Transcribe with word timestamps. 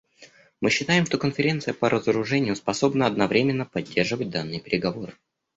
Мы 0.61 0.71
считаем, 0.71 1.05
что 1.05 1.19
Конференция 1.19 1.75
по 1.75 1.87
разоружению 1.87 2.55
способна 2.55 3.05
одновременно 3.05 3.65
поддерживать 3.67 4.31
данные 4.31 4.59
переговоры. 4.59 5.13